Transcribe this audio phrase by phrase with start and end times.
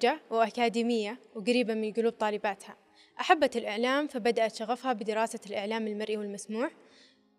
[0.00, 2.76] مبهجة وأكاديمية وقريبة من قلوب طالباتها.
[3.20, 6.70] أحبت الإعلام فبدأت شغفها بدراسة الإعلام المرئي والمسموع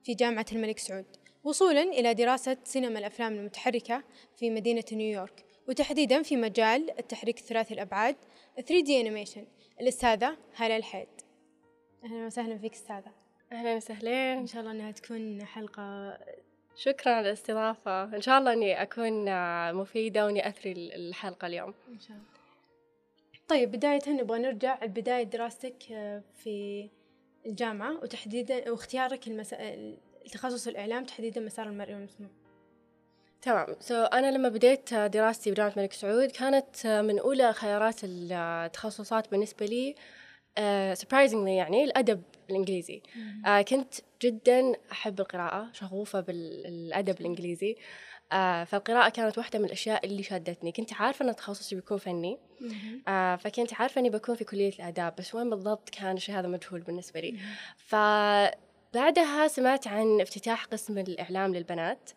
[0.04, 1.06] في جامعة الملك سعود
[1.44, 4.04] وصولا إلى دراسة سينما الأفلام المتحركة
[4.38, 8.16] في مدينة نيويورك وتحديدا في مجال التحريك الثلاثي الأبعاد
[8.60, 9.46] 3D Animation.
[9.82, 11.08] الأستاذة هلا الحيد.
[12.04, 13.12] أهلا وسهلا فيك أستاذة.
[13.52, 16.18] أهلا وسهلين إن شاء الله إنها تكون حلقة
[16.76, 18.04] شكرا على الاستضافة.
[18.04, 19.26] إن شاء الله إني أكون
[19.74, 21.74] مفيدة وإني أثري الحلقة اليوم.
[21.90, 22.41] إن شاء الله.
[23.52, 25.84] طيب بداية نبغى نرجع لبداية دراستك
[26.44, 26.90] في
[27.46, 29.54] الجامعة وتحديدا واختيارك المس...
[30.26, 32.30] التخصص الإعلام تحديدا مسار المرئي والمسموع.
[33.42, 33.76] تمام.
[33.80, 39.66] so so, أنا لما بديت دراستي بجامعة الملك سعود كانت من أولى خيارات التخصصات بالنسبة
[39.66, 39.96] لي
[40.94, 43.02] surprisingly uh, يعني الأدب الإنجليزي.
[43.46, 47.76] uh, كنت جدا أحب القراءة شغوفة بالأدب الإنجليزي.
[47.76, 47.80] uh,
[48.66, 52.38] فالقراءة كانت واحدة من الأشياء اللي شادتني كنت عارفة أن تخصصي بيكون فني.
[52.62, 56.82] uh, فكنت عارفة أني بكون في كلية الآداب بس وين بالضبط كان الشيء هذا مجهول
[56.82, 57.38] بالنسبة لي؟
[57.78, 62.10] فبعدها سمعت عن افتتاح قسم الإعلام للبنات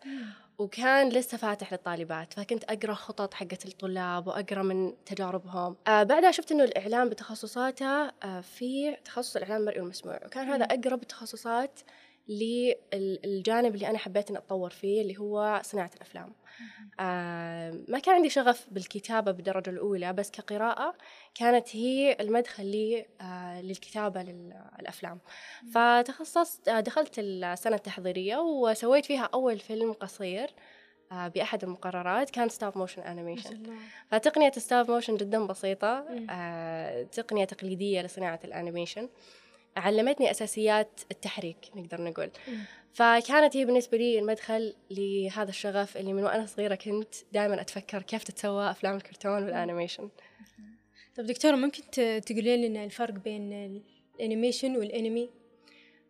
[0.57, 5.75] وكان لسه فاتح للطالبات فكنت أقرأ خطط حقة الطلاب وأقرأ من تجاربهم.
[5.87, 7.85] آه بعدها شفت إنه الإعلام بتخصصاته
[8.23, 11.79] آه في تخصص الإعلام المرئي والمسموع وكان هذا أقرب التخصصات
[12.29, 16.33] للجانب اللي أنا حبيت إني أتطور فيه اللي هو صناعة الأفلام.
[16.99, 20.95] آه ما كان عندي شغف بالكتابة بالدرجة الأولى بس كقراءة
[21.35, 25.19] كانت هي المدخل لي آه للكتابة للأفلام.
[25.73, 30.49] فتخصصت آه دخلت السنة التحضيرية وسويت فيها أول فيلم قصير
[31.11, 33.63] آه بأحد المقررات كان stop motion animation
[34.11, 39.09] فتقنية stop motion جدا بسيطة آه تقنية تقليدية لصناعة ال animation.
[39.77, 42.29] علمتني أساسيات التحريك نقدر نقول.
[42.93, 48.23] فكانت هي بالنسبة لي المدخل لهذا الشغف اللي من وأنا صغيرة كنت دائما أتفكر كيف
[48.23, 50.09] تتسوى أفلام الكرتون وال animation.
[51.15, 51.83] طيب دكتورة ممكن
[52.21, 53.81] تقولين لنا الفرق بين
[54.19, 55.29] ال animation والأنمي؟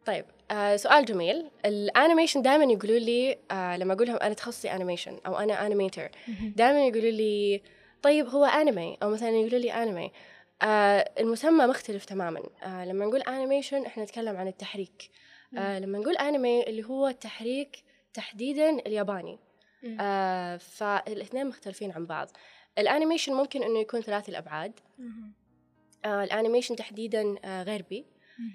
[0.05, 1.45] طيب آه سؤال جميل.
[1.65, 6.09] ال animation دائما يقولوا لي آه لما أقول لهم أنا تخصصي animation أو أنا animator
[6.55, 7.61] دائما يقولوا لي
[8.01, 10.11] طيب هو أنمي؟ أو مثلا يقولوا لي أنمي.
[10.61, 12.43] آه المسمى مختلف تماما.
[12.63, 15.09] آه لما نقول animation إحنا نتكلم عن التحريك.
[15.57, 17.83] آه لما نقول انمي اللي هو التحريك
[18.13, 19.39] تحديدا الياباني.
[19.99, 22.29] آه فالاثنين مختلفين عن بعض.
[22.77, 24.79] ال animation ممكن إنه يكون ثلاثي الأبعاد.
[26.05, 28.05] آه ال animation تحديدا آه غربي.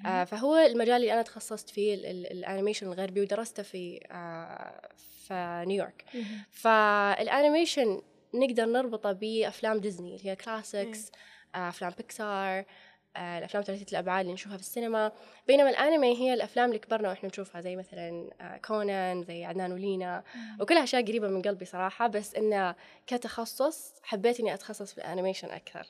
[0.06, 4.88] آه فهو المجال اللي أنا تخصصت فيه ال animation الغربي ودرسته في آه
[5.26, 6.04] في نيويورك
[6.50, 8.02] فال animation
[8.34, 11.12] نقدر نربطه بأفلام ديزني اللي هي classics
[11.54, 12.64] أفلام بيكسار
[13.16, 15.12] الأفلام ثلاثيه الأبعاد اللي نشوفها في السينما.
[15.46, 18.30] بينما الأنمي هي الأفلام اللي كبرنا وإحنا نشوفها زي مثلا
[18.64, 20.24] كونان زي عدنان ولينا.
[20.60, 22.74] وكلها أشياء قريبة من قلبي صراحة بس إنه
[23.06, 25.86] كتخصص حبيت إني أتخصص في ال animation أكثر.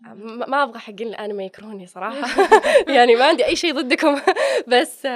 [0.00, 2.42] ما أبغى حقين الأنمي يكرهوني صراحة.
[2.96, 4.20] يعني ما عندي أي شيء ضدكم.
[4.72, 5.06] بس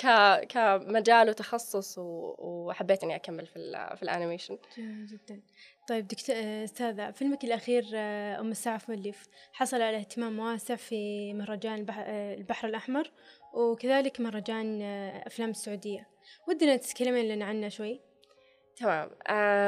[0.00, 0.06] ك
[0.48, 4.58] كمجال وتخصص وحبيت إني أكمل في في ال animation.
[4.78, 5.42] جميل جدا.
[5.88, 7.84] طيب دكتور أستاذة فيلمك الأخير
[8.40, 9.22] أم السعف والليف
[9.52, 13.10] حصل على اهتمام واسع في مهرجان البحر الأحمر
[13.54, 14.82] وكذلك مهرجان
[15.26, 16.08] أفلام السعودية.
[16.48, 18.09] ودنا تتكلمين لنا عنه شوي.
[18.80, 19.10] تمام.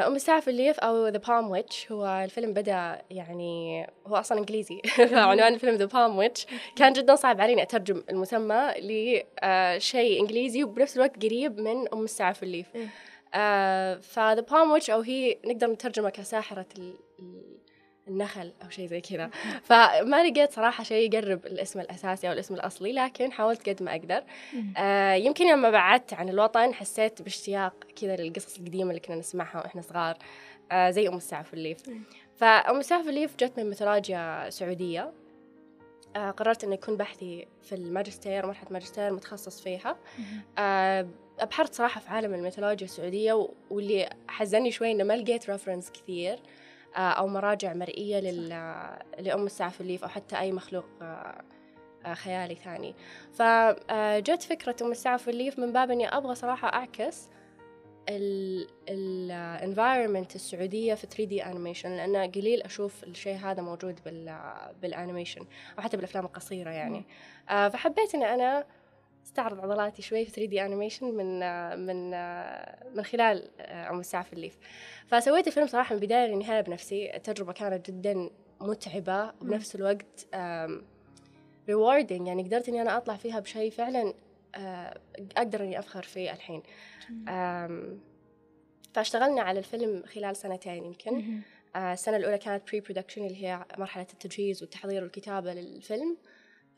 [0.07, 4.81] أم السعف والليف أو The Palm Witch هو الفيلم بدأ يعني هو أصلا إنجليزي.
[5.11, 10.97] فعنوان الفيلم The Palm Witch كان جدا صعب علي إني أترجم المسمى لشيء إنجليزي وبنفس
[10.97, 12.67] الوقت قريب من أم السعف والليف.
[13.35, 16.67] آه ف The Palm Witch أو هي نقدر نترجمها كساحرة
[18.09, 19.31] النخل أو شيء زي كذا.
[19.69, 24.23] فما لقيت صراحة شيء يقرب الاسم الأساسي أو الاسم الأصلي لكن حاولت قد ما أقدر.
[24.77, 29.83] آه يمكن لما بعدت عن الوطن حسيت باشتياق كذا للقصص القديمة اللي كنا نسمعها وإحنا
[29.83, 30.19] صغار.
[30.73, 31.79] آه زي أم السعف والليف.
[32.37, 35.13] فأم السعف والليف جت من ميثولوجيا سعودية.
[36.17, 39.97] آه قررت انه يكون بحثي في الماجستير مرحلة ماجستير متخصص فيها.
[40.59, 41.09] آه
[41.41, 46.39] أبحرت صراحة في عالم الميثولوجيا السعودية واللي حزني شوي إنه ما لقيت reference كثير.
[46.97, 48.49] أو مراجع مرئية لل...
[49.19, 50.87] لأم السعف والليف أو حتى أي مخلوق
[52.13, 52.95] خيالي ثاني.
[53.33, 57.29] فجت فكرة أم السعف والليف من باب إني أبغى صراحة أعكس
[58.89, 64.39] ال environment السعودية في 3D animation لأنه قليل أشوف الشيء هذا موجود بال
[64.83, 65.41] بال animation
[65.79, 67.05] أو حتى بالأفلام القصيرة يعني.
[67.49, 68.65] فحبيت إني أنا
[69.25, 71.41] استعرض عضلاتي شوي في 3D animation من
[71.87, 72.11] من
[72.97, 74.59] من خلال أم السعف والليف
[75.07, 77.17] فسويت الفيلم صراحة من البداية للنهاية بنفسي.
[77.17, 78.31] التجربة كانت جدا
[78.61, 80.27] متعبة وبنفس الوقت
[81.69, 84.15] rewarding يعني قدرت إني أنا أطلع فيها بشيء فعلا
[85.37, 86.63] أقدر إني أفخر فيه الحين.
[88.95, 91.41] فاشتغلنا على الفيلم خلال سنتين يمكن.
[91.77, 96.17] آه، السنة الأولى كانت pre-production اللي هي مرحلة التجهيز والتحضير والكتابة للفيلم.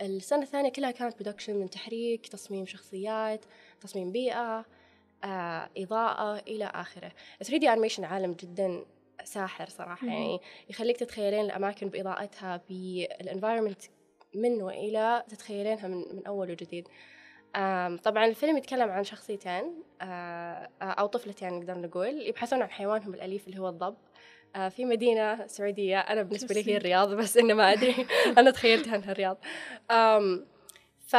[0.01, 3.45] السنة الثانية كلها كانت production من تحريك تصميم شخصيات
[3.81, 4.65] تصميم بيئة
[5.25, 7.13] آه، إضاءة إلى آخره.
[7.45, 8.85] 3D animation عالم جدا
[9.25, 10.07] ساحر صراحة.
[10.07, 13.83] يعني يخليك تتخيلين الأماكن بإضاءتها بال environment
[14.35, 16.89] من وإلى تتخيلينها من, من أول وجديد.
[18.05, 23.61] طبعا الفيلم يتكلم عن شخصيتين آه، أو طفلتين نقدر نقول يبحثون عن حيوانهم الأليف اللي
[23.61, 23.97] هو الضب.
[24.69, 25.99] في مدينة سعودية.
[25.99, 28.07] أنا بالنسبة لي هي الرياض بس إنه ما أدري.
[28.39, 29.39] أنا تخيلتها إنها الرياض.
[30.99, 31.17] ف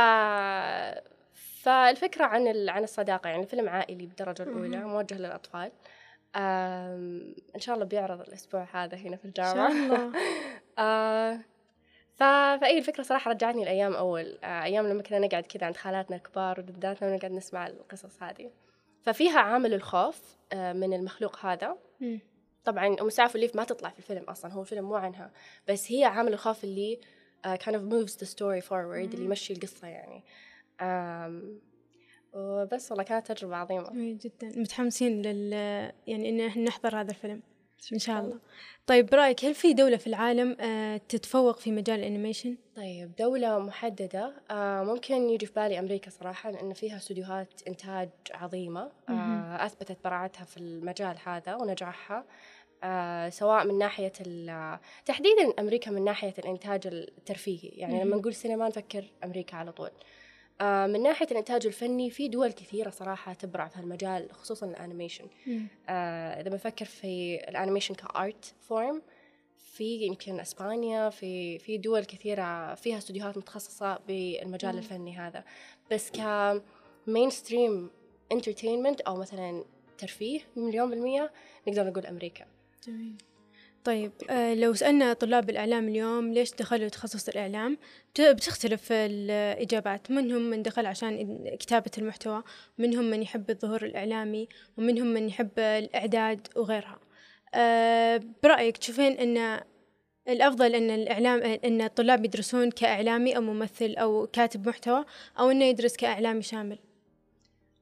[1.65, 2.69] فالفكرة عن ال...
[2.69, 5.71] عن الصداقة يعني فيلم عائلي بالدرجة الأولى موجه للأطفال.
[6.35, 9.71] إن شاء الله بيعرض الأسبوع هذا هنا في الجامعة.
[9.71, 10.11] إن شاء الله.
[10.79, 11.39] آه
[12.15, 12.23] ف...
[12.61, 14.37] فأي الفكرة صراحة رجعتني الأيام أول.
[14.43, 18.51] آه أيام لما كنا نقعد كذا عند خالاتنا الكبار وجداتنا ونقعد نسمع القصص هذه.
[19.01, 21.77] ففيها عامل الخوف آه من المخلوق هذا.
[22.65, 25.31] طبعا أم سعف الليف ما تطلع في الفيلم أصلا هو الفيلم مو عنها
[25.67, 26.99] بس هي عامل الخوف اللي
[27.45, 30.23] uh, kind of moves the story forward اللي يمشي القصة يعني.
[30.81, 31.65] um,
[32.33, 33.89] وبس والله كانت تجربة عظيمة.
[33.93, 34.59] جدا.
[34.59, 35.53] متحمسين لل
[36.07, 37.41] يعني إن نحضر هذا الفيلم
[37.93, 38.39] إن شاء الله.
[38.87, 44.33] طيب برأيك هل في دولة في العالم آه، تتفوق في مجال الأنيميشن؟ طيب دولة محددة
[44.51, 48.91] آه، ممكن يجي في بالي أمريكا صراحة لأن فيها استديوهات إنتاج عظيمة
[49.59, 52.25] أثبتت براعتها في المجال هذا ونجاحها.
[52.85, 54.11] آه سواء من ناحية
[55.05, 57.69] تحديدا أمريكا من ناحية الإنتاج الترفيهي.
[57.69, 59.89] يعني لما نقول سينما نفكر أمريكا على طول.
[60.61, 65.25] آه من ناحية الإنتاج الفني في دول كثيرة صراحة تبرع في هالمجال خصوصا الأنيميشن.
[65.89, 69.01] آه إذا بنفكر في الأنيميشن ك art form
[69.57, 74.77] في يمكن إسبانيا في في دول كثيرة فيها استديوهات متخصصة بالمجال مم.
[74.77, 75.43] الفني هذا.
[75.91, 76.19] بس ك
[77.07, 77.89] mainstream
[78.31, 79.63] entertainment أو مثلا
[79.97, 81.31] ترفيه مليون بالمية
[81.67, 82.45] نقدر نقول أمريكا.
[82.87, 83.17] جميل
[83.83, 87.77] طيب آه لو سألنا طلاب الإعلام اليوم ليش دخلوا تخصص الإعلام
[88.19, 90.11] بتختلف الإجابات.
[90.11, 92.43] منهم من دخل عشان كتابة المحتوى
[92.77, 94.47] منهم من يحب الظهور الإعلامي
[94.77, 96.99] ومنهم من يحب الإعداد وغيرها.
[97.53, 99.61] آه برأيك تشوفين أن
[100.27, 105.05] الأفضل أن الإعلام أن الطلاب يدرسون كإعلامي أو ممثل أو كاتب محتوى
[105.39, 106.79] أو أنه يدرس كإعلامي شامل؟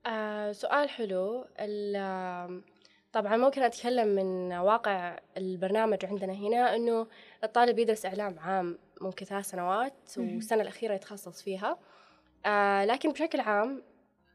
[0.06, 1.46] آه سؤال حلو.
[3.14, 7.08] طبعا ممكن أتكلم من واقع البرنامج عندنا هنا أنه
[7.44, 11.78] الطالب يدرس إعلام عام ممكن ثلاث سنوات والسنة الأخيرة يتخصص فيها.
[12.46, 13.84] آه لكن بشكل عام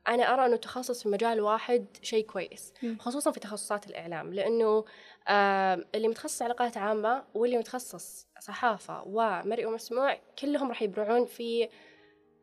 [0.08, 4.84] أنا أرى أنه التخصص في مجال واحد شيء كويس خصوصا في تخصصات الإعلام لأنه
[5.28, 11.68] آه اللي متخصص علاقات عامة واللي متخصص صحافة ومرئي ومسموع كلهم راح يبرعون في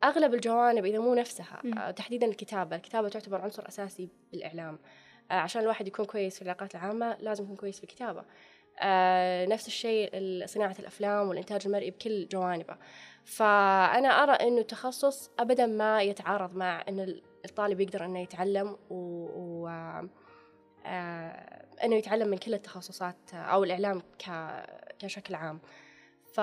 [0.04, 2.76] أغلب الجوانب إذا مو نفسها آه تحديدا الكتابة.
[2.76, 4.74] الكتابة تعتبر عنصر أساسي بالإعلام.
[4.74, 8.24] آه، عشان الواحد يكون كويس في العلاقات العامة لازم يكون كويس في الكتابة.
[8.80, 10.10] آه نفس الشيء
[10.46, 12.76] صناعة الأفلام والإنتاج المرئي بكل جوانبه.
[13.24, 18.94] فأنا أرى أنه التخصص أبدا ما يتعارض مع أن الطالب يقدر أنه يتعلم و,
[19.34, 19.68] و...
[20.86, 24.30] آه أنه يتعلم من كل التخصصات أو الإعلام ك...
[24.98, 25.60] كشكل عام.
[26.32, 26.40] ف...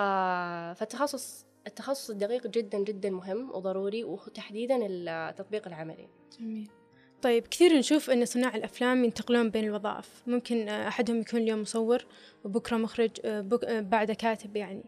[0.78, 6.08] فالتخصص التخصص الدقيق جدا جدا مهم وضروري وتحديدا التطبيق العملي.
[6.38, 6.70] جميل.
[7.24, 10.22] طيب كثير نشوف أن صناع الأفلام ينتقلون بين الوظائف.
[10.26, 12.04] ممكن أحدهم يكون اليوم مصور
[12.44, 14.84] وبكرة مخرج آه، آه، بعد كاتب يعني.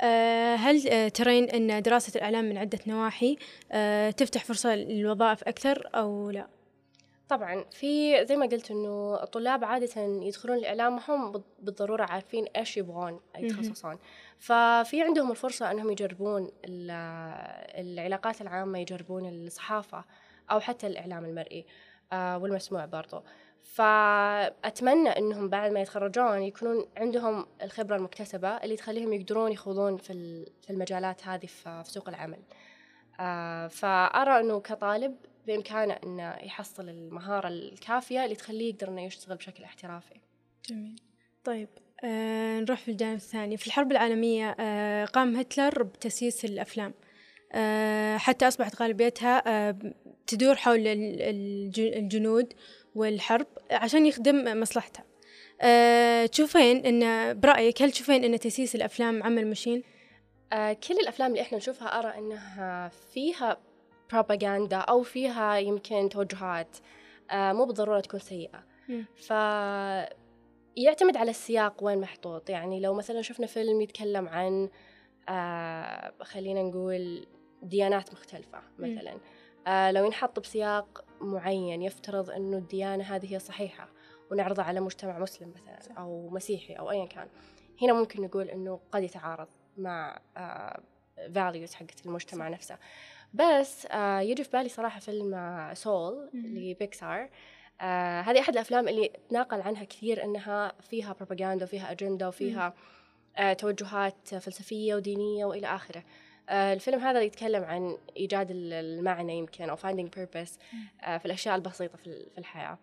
[0.00, 3.36] آه، هل ترين أن دراسة الإعلام من عدة نواحي
[4.10, 6.46] تفتح فرصة للوظائف أكثر أو لا؟
[7.28, 12.76] طبعا في زي ما قلت إنه الطلاب عادة يدخلون الإعلام ما هم بالضرورة عارفين إيش
[12.76, 13.98] يبغون يتخصصون
[14.38, 20.04] ففي عندهم الفرصة إنهم يجربون العلاقات العامة يجربون الصحافة.
[20.50, 21.66] أو حتى الإعلام المرئي
[22.12, 23.22] آه، والمسموع برضو.
[23.62, 31.26] فأتمنى أنهم بعد ما يتخرجون يكونون عندهم الخبرة المكتسبة اللي تخليهم يقدرون يخوضون في المجالات
[31.26, 32.38] هذه في سوق العمل.
[33.20, 39.64] آه، فأرى أنه كطالب بإمكانه أنه يحصل المهارة الكافية اللي تخليه يقدر أنه يشتغل بشكل
[39.64, 40.14] احترافي.
[40.68, 41.00] جميل.
[41.44, 41.68] طيب
[42.04, 43.56] آه نروح في الجانب الثاني.
[43.56, 46.94] في الحرب العالمية آه قام هتلر بتسييس الأفلام.
[48.16, 49.76] حتى أصبحت غالبيتها آه
[50.26, 50.82] تدور حول
[51.78, 52.52] الجنود
[52.94, 55.04] والحرب عشان يخدم مصلحتها.
[55.60, 59.82] أه تشوفين إن برأيك هل تشوفين إن تأسيس الأفلام عمل مشين
[60.88, 63.56] كل الأفلام اللي إحنا نشوفها أرى إنها فيها
[64.12, 66.76] بروباغندا أو فيها يمكن توجهات
[67.32, 68.64] مو بالضرورة تكون سيئة.
[69.16, 69.30] ف
[70.76, 72.50] يعتمد على السياق وين محطوط.
[72.50, 74.68] يعني لو مثلا شفنا فيلم يتكلم عن
[75.28, 77.26] آه خلينا نقول
[77.62, 79.18] ديانات مختلفة مثلا.
[79.66, 83.88] آه لو ينحط بسياق معين يفترض أنه الديانة هذه هي صحيحة
[84.30, 87.28] ونعرضه على مجتمع مسلم مثلا أو مسيحي أو أيا كان
[87.82, 90.18] هنا ممكن نقول إنه قد يتعارض مع
[91.34, 92.78] فاليوز حقت المجتمع نفسه.
[93.34, 97.30] بس آه يجي في بالي صراحة فيلم سول لبيكسار
[97.80, 102.74] آه هذه أحد الأفلام اللي تناقل عنها كثير إنها فيها بروباغندا وفيها أجندة وفيها
[103.36, 105.98] آه توجهات فلسفية ودينية وإلى آخره.
[105.98, 110.50] آه الفيلم هذا يتكلم عن إيجاد المعنى يمكن أو finding purpose
[111.04, 112.78] آه في الأشياء البسيطة في الحياة.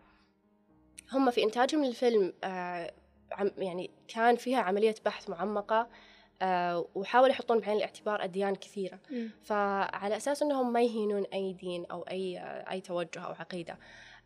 [1.12, 2.92] هم في إنتاجهم للفيلم آه
[3.58, 5.88] يعني كان فيها عملية بحث معمقة
[6.42, 8.98] آه وحاولوا يحطون بعين الاعتبار أديان كثيرة.
[9.10, 9.28] م.
[9.42, 12.38] فعلى أساس أنهم ما يهينون أي دين أو أي
[12.70, 13.78] أي توجه أو عقيدة.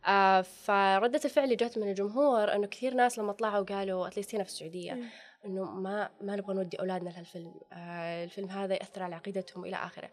[0.07, 4.45] آه فردة الفعل اللي جت من الجمهور أنه كثير ناس لما طلعوا قالوا أتليست هنا
[4.45, 4.93] في السعودية.
[4.93, 5.05] م.
[5.45, 7.55] إنه ما ما نبغى نودي أولادنا لهالفيلم.
[7.73, 10.11] آه الفيلم هذا يأثر على عقيدتهم إلى آخره.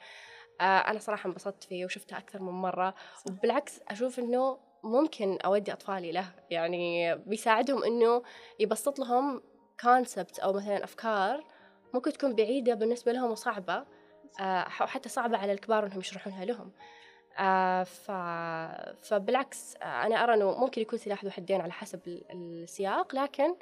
[0.61, 2.95] آه أنا صراحة انبسطت فيه وشفته أكثر من مرة.
[3.15, 3.31] صح.
[3.31, 6.25] وبالعكس أشوف إنه ممكن أودي أطفالي له.
[6.49, 8.23] يعني بيساعدهم إنه
[8.59, 9.41] يبسط لهم
[9.79, 11.43] كونسبت أو مثلا أفكار
[11.93, 13.85] ممكن تكون بعيدة بالنسبة لهم وصعبة.
[14.39, 16.71] آه وحتى صعبة على الكبار إنهم يشرحونها لهم.
[17.39, 18.11] آه ف...
[19.07, 21.99] فبالعكس آه أنا أرى إنه ممكن يكون سلاح ذو حدين على حسب
[22.33, 23.15] السياق.
[23.15, 23.55] لكن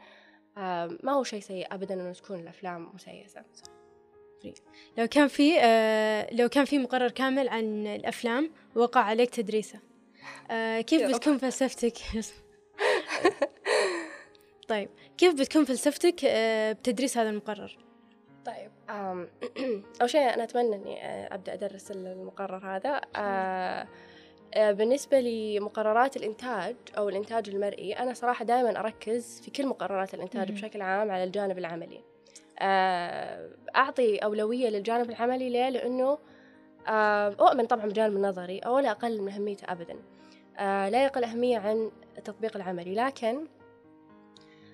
[1.04, 3.44] ما هو شيء سيء ابدا إنه تكون الأفلام مسيسه
[4.98, 9.80] لو كان في آه لو كان في مقرر كامل عن الأفلام وقع عليك تدريسه.
[10.52, 11.98] آه كيف بتكون فلسفتك؟
[14.68, 14.90] طيب.
[15.18, 17.78] كيف بتكون فلسفتك آه بتدريس هذا المقرر؟
[18.46, 18.72] طيب
[20.02, 22.90] أول شيء أنا أتمنى إني آه، أبدأ أدرس المقرر هذا.
[22.90, 23.88] آه آه
[24.58, 30.82] بالنسبة لمقررات الإنتاج أو الإنتاج المرئي أنا صراحة دائما أركز في كل مقررات الإنتاج بشكل
[30.82, 32.02] عام على الجانب العملي.
[32.60, 36.18] آه أعطي أولوية للجانب العملي ليه؟ لأنه
[36.88, 39.96] آه أؤمن طبعا بالجانب النظري ولا أقل من أهميته أبدا.
[40.58, 43.48] آه لا يقل أهمية عن التطبيق العملي لكن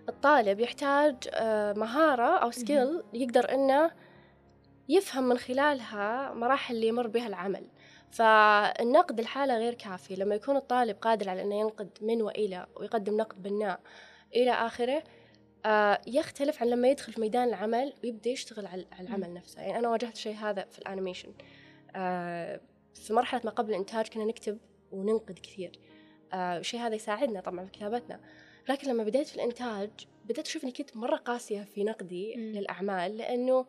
[0.10, 3.92] الطالب يحتاج آه مهارة أو سكيل يقدر إنه
[4.90, 7.68] يفهم من خلالها مراحل اللي يمر بها العمل.
[8.12, 10.16] فالنقد الحالة غير كافي.
[10.16, 13.80] لما يكون الطالب قادر على أنه ينقد من وإلى ويقدم نقد بناء
[14.36, 15.04] إلى آخره
[15.66, 19.62] آه يختلف عن لما يدخل في ميدان العمل ويبدأ يشتغل على العمل نفسه.
[19.62, 21.34] يعني أنا واجهت الشيء هذا في الأنيميشن.
[21.96, 22.62] آه
[22.94, 24.58] في مرحلة ما قبل الإنتاج كنا نكتب
[24.92, 25.80] وننقد كثير.
[26.34, 28.20] آه الشيء هذا يساعدنا طبعا في كتابتنا.
[28.70, 29.90] لكن لما بديت في الإنتاج
[30.26, 32.40] بديت أشوف إني كنت مرة قاسية في نقدي م.
[32.40, 33.66] للأعمال لأنه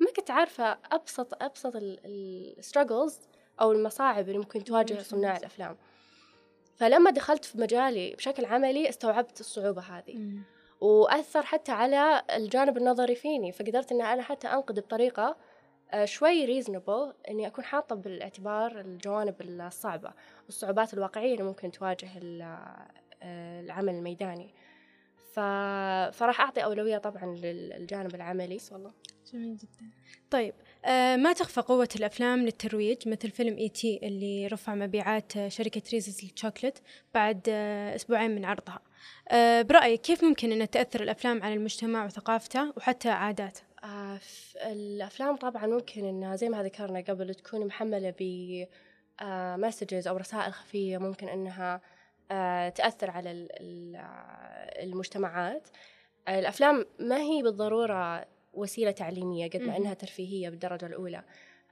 [0.00, 3.20] ما كنت عارفة أبسط أبسط ال struggles
[3.60, 5.76] أو المصاعب اللي ممكن تواجه صناع الأفلام.
[6.76, 10.14] فلما دخلت في مجالي بشكل عملي استوعبت الصعوبة هذه.
[10.80, 13.52] وأثر حتى على الجانب النظري فيني.
[13.52, 15.36] فقدرت أن أنا حتى أنقد بطريقة
[15.90, 20.12] آه، شوي reasonable إني أكون حاطة بالاعتبار الجوانب الصعبة
[20.46, 22.08] والصعوبات الواقعية اللي ممكن تواجه
[23.22, 24.54] آه، العمل الميداني.
[25.32, 25.40] ف...
[26.16, 28.58] فراح أعطي أولوية طبعا للجانب العملي.
[28.72, 28.92] والله
[29.32, 29.90] جميل جدا.
[30.30, 30.54] طيب
[31.16, 34.00] ما تخفى قوة الأفلام للترويج مثل فيلم E.T.
[34.02, 36.82] اللي رفع مبيعات شركة Reese's للشوكلت
[37.14, 38.80] بعد آه أسبوعين من عرضها
[39.28, 44.20] آه برأيك كيف ممكن أن تأثر الأفلام على المجتمع وثقافته وحتى عاداته؟ آه
[44.56, 48.66] الأفلام طبعا ممكن أنها زي ما ذكرنا قبل تكون محملة ب
[49.58, 51.80] مسجز آه، أو رسائل خفية ممكن أنها
[52.30, 53.48] آه تأثر على
[54.82, 55.68] المجتمعات
[56.28, 58.24] الأفلام ما هي بالضرورة
[58.56, 61.22] وسيلة تعليمية قد ما أنها ترفيهية بالدرجة الأولى.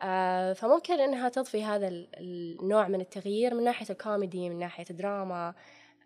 [0.03, 1.89] آه فممكن أنها تضفي هذا
[2.21, 5.55] النوع من التغيير من ناحية الكوميدي من ناحية الدراما.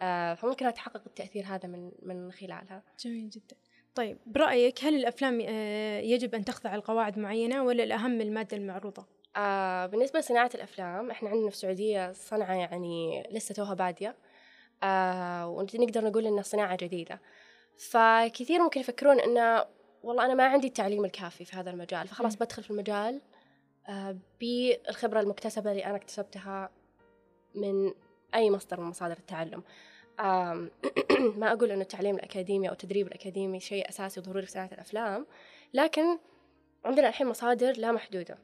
[0.02, 2.82] آه فممكن تحقق التأثير هذا من من خلالها.
[3.00, 3.56] جميل جدا.
[3.94, 9.06] طيب برأيك هل الأفلام آه يجب أن تخضع لقواعد معينة ولا الأهم المادة المعروضة؟
[9.36, 14.16] آه بالنسبة لصناعة الأفلام إحنا عندنا في السعودية صنعة يعني لسه توها بادية.
[14.82, 17.20] آه ونقدر نقول إنها صناعة جديدة.
[17.78, 19.64] فكثير ممكن يفكرون إنه
[20.02, 22.38] والله أنا ما عندي التعليم الكافي في هذا المجال فخلاص م.
[22.38, 23.20] بدخل في المجال
[23.88, 26.70] آه بالخبرة المكتسبة اللي أنا اكتسبتها
[27.54, 27.92] من
[28.34, 29.62] أي مصدر من مصادر التعلم
[31.40, 35.26] ما أقول أنه التعليم الأكاديمي أو التدريب الأكاديمي شيء أساسي وضروري في صناعة الأفلام
[35.74, 36.18] لكن
[36.84, 38.38] عندنا الحين مصادر لا محدودة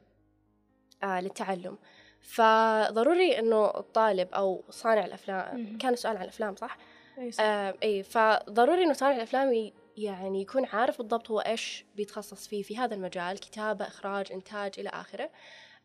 [1.03, 1.77] آه للتعلم
[2.21, 6.77] فضروري إنه الطالب أو صانع الأفلام كان سؤال عن الأفلام صح؟
[7.17, 12.63] أي آه أي فضروري إنه صانع الأفلام يعني يكون عارف بالضبط هو إيش بيتخصص فيه
[12.63, 15.29] في هذا المجال كتابة إخراج إنتاج إلى آخره.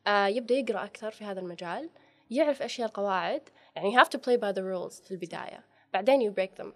[0.07, 1.91] آه يبدأ يقرأ أكثر في هذا المجال
[2.31, 3.43] يعرف إيش هي القواعد.
[3.77, 5.65] يعني you have to play by the rules في البداية.
[5.93, 6.69] بعدين you break them.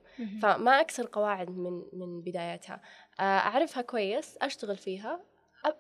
[0.43, 2.81] فما أكسر قواعد من من بدايتها.
[3.21, 5.21] آه أعرفها كويس أشتغل فيها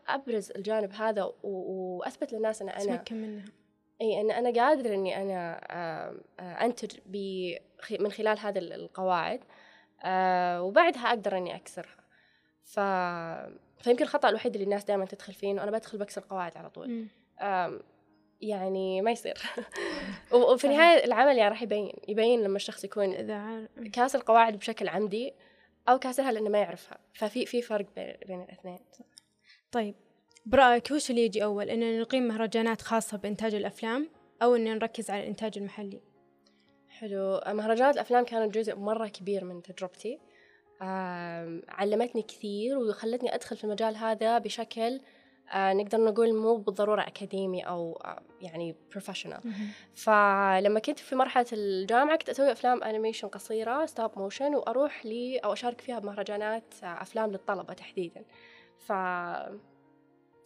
[0.09, 3.45] أبرز الجانب هذا وأثبت للناس إن أنا منها.
[4.01, 5.61] إي إن أنا قادر إني أنا
[6.41, 6.99] أنتج
[8.01, 9.41] من خلال هذه القواعد.
[10.05, 12.05] آه وبعدها أقدر إني أكسرها.
[12.65, 12.81] ف...
[13.83, 17.07] فيمكن الخطأ الوحيد اللي الناس دائما تدخل فيه إنه أنا بدخل بكسر قواعد على طول.
[18.41, 19.43] يعني ما يصير.
[20.33, 23.15] وفي النهاية العمل يعني راح يبين يبين لما الشخص يكون
[23.93, 25.33] كاسر قواعد بشكل عمدي
[25.89, 26.99] أو كاسرها لأنه ما يعرفها.
[27.15, 27.87] ففي في فرق
[28.27, 28.79] بين الاثنين.
[29.73, 29.95] طيب
[30.47, 34.09] برأيك وش اللي يجي أول؟ إننا نقيم مهرجانات خاصة بإنتاج الأفلام
[34.43, 36.01] أو إننا نركز على الإنتاج المحلي؟
[36.99, 37.41] حلو.
[37.47, 40.19] مهرجانات الأفلام كانت جزء مرة كبير من تجربتي.
[41.69, 45.01] علمتني كثير وخلتني أدخل في المجال هذا بشكل
[45.53, 49.41] آه، نقدر نقول مو بالضرورة أكاديمي أو آه، يعني professional
[49.95, 55.53] فلما كنت في مرحلة الجامعة كنت أسوي أفلام أنيميشن قصيرة stop motion وأروح لي أو
[55.53, 58.25] أشارك فيها بمهرجانات آه، أفلام للطلبة تحديدا.
[58.79, 58.93] ف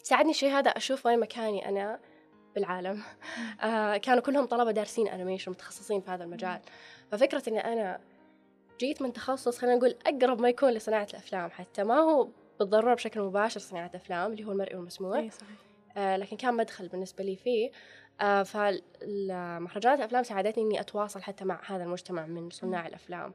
[0.02, 2.00] ساعدني الشيء هذا أشوف وين مكاني أنا.
[2.58, 3.02] بالعالم.
[3.60, 6.60] آه كانوا كلهم طلبة دارسين أنيميشن متخصصين في هذا المجال.
[7.10, 8.00] ففكرة إني أنا
[8.80, 13.20] جيت من تخصص خلينا نقول أقرب ما يكون لصناعة الأفلام حتى ما هو بالضرورة بشكل
[13.20, 15.18] مباشر صناعة أفلام اللي هو المرئي والمسموع.
[15.18, 15.48] إي صحيح.
[15.96, 17.70] آه لكن كان مدخل بالنسبة لي فيه.
[18.20, 23.34] آه فمهرجانات الأفلام ساعدتني إني أتواصل حتى مع هذا المجتمع من صناع الأفلام.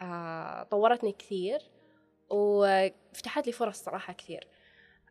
[0.00, 1.62] آه طورتني كثير
[2.30, 4.48] وفتحت لي فرص صراحة كثير.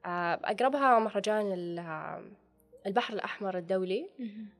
[0.06, 1.54] آه أقربها مهرجان
[2.86, 4.10] البحر الأحمر الدولي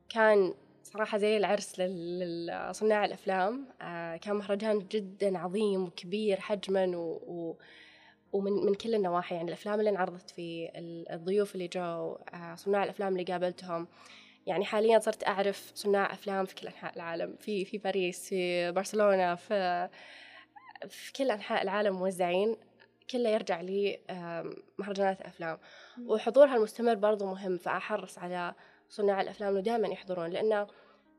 [0.08, 3.66] كان صراحة زي العرس لصناع الأفلام.
[3.82, 7.56] آه كان مهرجان جدا عظيم وكبير حجما و, و
[8.32, 9.34] ومن من كل النواحي.
[9.34, 11.80] يعني الأفلام اللي انعرضت فيه ال- الضيوف اللي جو
[12.34, 13.88] آه صناع الأفلام اللي قابلتهم.
[14.46, 17.36] يعني حاليا صرت أعرف صناع أفلام في كل أنحاء العالم.
[17.40, 19.88] في في باريس في برشلونة في
[20.88, 22.56] في كل أنحاء العالم موزعين.
[23.10, 25.58] كله يرجع لي آم، مهرجانات الأفلام.
[26.06, 28.54] وحضورها المستمر برضو مهم فأحرص على
[28.88, 30.66] صناع الأفلام إنه دائما يحضرون لأنه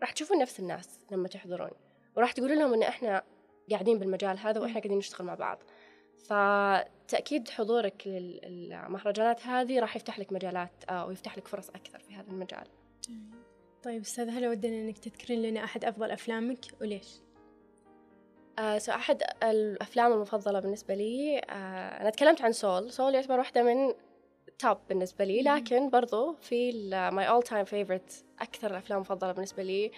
[0.01, 1.71] راح تشوفون نفس الناس لما تحضرون.
[2.15, 3.23] وراح تقولون لهم إن إحنا
[3.71, 5.59] قاعدين بالمجال هذا وإحنا قاعدين نشتغل مع بعض.
[6.17, 12.29] فتأكيد حضورك للمهرجانات هذه راح يفتح لك مجالات آه، ويفتح لك فرص أكثر في هذا
[12.31, 12.67] المجال.
[13.83, 17.07] طيب أستاذ هلا ودنا إنك تذكرين لنا أحد أفضل أفلامك وليش؟
[18.61, 22.91] آه so أحد الأفلام المفضلة بالنسبة لي آه أنا تكلمت عن Soul.
[22.91, 23.93] Soul يعتبر واحدة من
[24.59, 26.71] top بالنسبة لي لكن برضو في
[27.11, 29.91] my all time favorite أكثر الأفلام المفضلة بالنسبة لي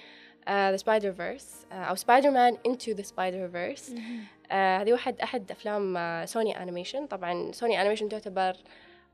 [0.49, 3.95] The Spider-Verse أو Spider-Man Into the Spider-Verse
[4.51, 8.55] هذه واحد أحد أفلام سوني أنيميشن طبعا سوني أنيميشن تعتبر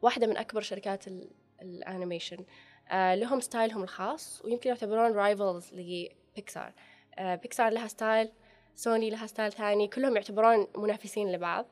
[0.02, 1.30] واحدة من أكبر شركات ال-
[1.62, 2.38] الأنيميشن
[2.92, 6.74] آه لهم style هم الخاص ويمكن يعتبرون rivals لبيكسار
[7.20, 8.30] آه بيكسار لها style
[8.80, 11.66] سوني لها style ثاني كلهم يعتبرون منافسين لبعض.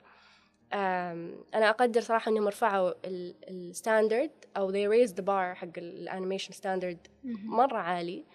[0.74, 6.54] آم، أنا أقدر صراحة إنهم رفعوا ال standard أو they raised the bar حق الأنيميشن
[6.54, 8.26] standard مرة عالي.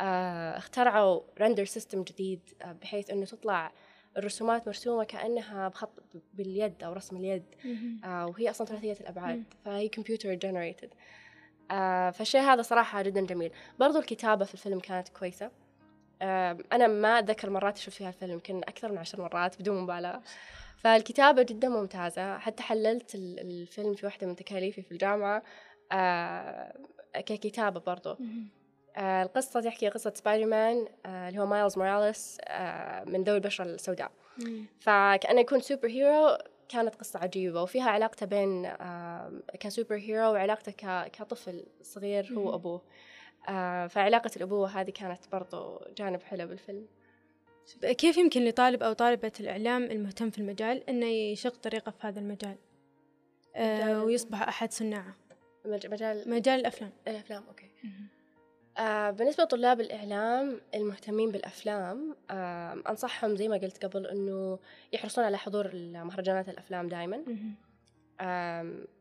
[0.00, 3.72] آه، اخترعوا render system جديد آه، بحيث إنه تطلع
[4.16, 6.02] الرسومات مرسومة كأنها بخط
[6.34, 7.44] باليد أو رسم اليد.
[8.04, 10.94] آه، وهي أصلا ثلاثية الأبعاد فهي computer generated
[12.12, 13.50] فالشيء هذا صراحة جدا جميل.
[13.78, 15.46] برضو الكتابة في الفيلم كانت كويسة.
[15.46, 15.65] آه،
[16.72, 20.22] أنا ما أتذكر مرات شفت فيها الفيلم يمكن أكثر من عشر مرات بدون مبالغة.
[20.78, 22.38] فالكتابة جدا ممتازة.
[22.38, 25.42] حتى حللت ال- الفيلم في واحدة من تكاليفي في الجامعة
[27.14, 28.16] ككتابة برضو.
[28.96, 33.64] آه، القصة تحكي قصة سبايدر مان آه، اللي هو مايلز موراليس آه، من ذوي البشرة
[33.64, 34.10] السوداء.
[34.80, 37.62] فكأنه يكون superhero كانت قصة عجيبة.
[37.62, 38.68] وفيها علاقته بين
[39.60, 40.72] ك superhero وعلاقته
[41.08, 42.80] كطفل صغير هو مم.
[43.48, 46.86] آه، فعلاقة الأبوة هذه كانت برضو جانب حلو بالفيلم.
[47.82, 52.56] كيف يمكن لطالب أو طالبة الإعلام المهتم في المجال إنه يشق طريقه في هذا المجال؟
[53.56, 55.16] آه ويصبح أحد صناعه.
[55.64, 56.90] مج- مجال مجال الأفلام.
[57.08, 57.66] الأفلام أوكي.
[58.78, 64.58] آه بالنسبة لطلاب الإعلام المهتمين بالأفلام آه أنصحهم زي ما قلت قبل إنه
[64.92, 67.22] يحرصون على حضور مهرجانات الأفلام دائما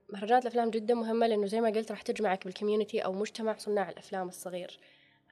[0.10, 3.90] مهرجانات الأفلام جدا مهمة لأنه زي ما قلت راح تجمعك بال community أو مجتمع صناع
[3.90, 4.80] الأفلام الصغير.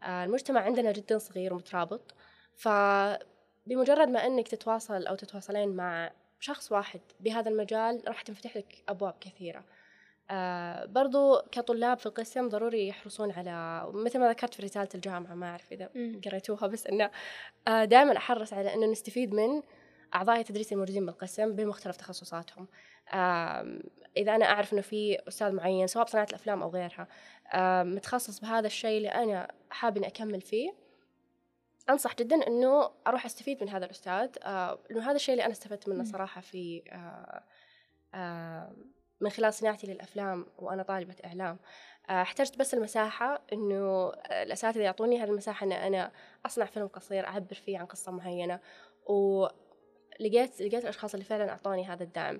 [0.03, 2.13] آه، المجتمع عندنا جدا صغير ومترابط.
[2.55, 9.13] فبمجرد ما أنك تتواصل أو تتواصلين مع شخص واحد بهذا المجال راح تنفتح لك أبواب
[9.21, 9.63] كثيرة.
[10.31, 15.49] آه برضو كطلاب في القسم ضروري يحرصون على مثل ما ذكرت في رسالة الجامعة ما
[15.49, 15.89] أعرف إذا.
[16.25, 17.11] قريتوها بس إنه
[17.67, 19.61] آه دائما أحرص على إنه نستفيد من
[20.15, 22.67] أعضاء التدريس الموجودين بالقسم بمختلف تخصصاتهم.
[24.17, 27.07] إذا أنا أعرف إنه في أستاذ معين سواء بصناعة الأفلام أو غيرها
[27.83, 30.83] متخصص بهذا الشيء اللي أنا حابة إني أكمل فيه
[31.89, 34.29] أنصح جدا إنه أروح أستفيد من هذا الأستاذ.
[34.43, 36.05] آه، لأنه هذا الشيء اللي أنا استفدت منه مم.
[36.05, 37.43] صراحة في آه،
[38.15, 38.75] آه،
[39.21, 41.59] من خلال صناعتي للأفلام وأنا طالبة إعلام.
[42.09, 46.11] آه، احتجت بس المساحة إنه آه، الأساتذة يعطوني هذه المساحة إن أنا
[46.45, 48.59] أصنع فيلم قصير أعبر فيه عن قصة معينة
[49.07, 49.47] و
[50.19, 52.39] لقيت لقيت الأشخاص اللي فعلا أعطوني هذا الدعم.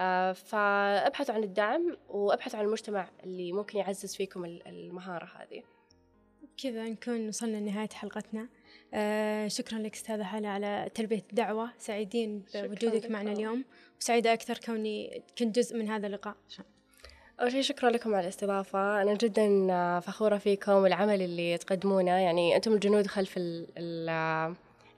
[0.00, 5.62] آه، فأبحثوا عن الدعم وأبحثوا عن المجتمع اللي ممكن يعزز فيكم المهارة هذه.
[6.62, 8.48] كذا نكون وصلنا لنهاية حلقتنا.
[8.94, 11.70] آه شكرا لك أستاذة هلا على تلبية الدعوة.
[11.78, 13.64] سعيدين بوجودك معنا اليوم.
[14.00, 16.36] وسعيدة أكثر كوني كنت جزء من هذا اللقاء.
[17.40, 19.02] أول شيء شكرا لكم على الاستضافة.
[19.02, 22.10] أنا جدا فخورة فيكم والعمل اللي تقدمونه.
[22.10, 23.34] يعني أنتم الجنود خلف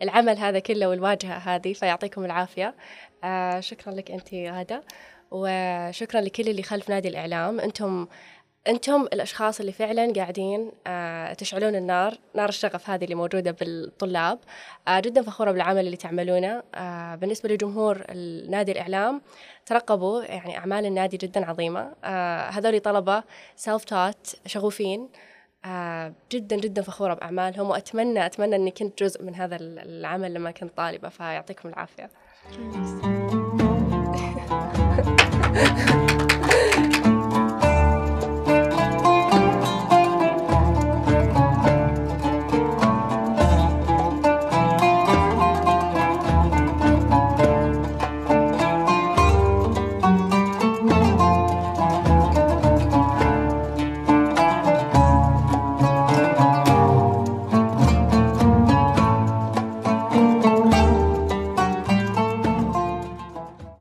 [0.02, 2.74] العمل هذا كله والواجهة هذه فيعطيكم العافية.
[3.24, 4.82] آه شكرا لك أنت غادة
[5.30, 7.60] وشكرا لكل اللي خلف نادي الإعلام.
[7.60, 8.06] أنتم
[8.68, 14.38] أنتم الأشخاص اللي فعلا قاعدين آه تشعلون النار نار الشغف هذه اللي موجودة بالطلاب.
[14.88, 16.62] آه جدا فخورة بالعمل اللي تعملونه.
[16.74, 19.22] آه بالنسبة لجمهور النادي الإعلام
[19.66, 21.92] ترقبوا يعني أعمال النادي جدا عظيمة.
[22.04, 23.22] آه هذول طلبة
[23.56, 25.08] سيلف تات شغوفين.
[26.33, 31.09] جدا جدا فخورة بأعمالهم وأتمنى أتمنى أني كنت جزء من هذا العمل لما كنت طالبة
[31.09, 32.11] فيعطيكم العافية.